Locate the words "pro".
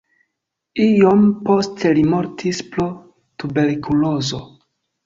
2.73-2.89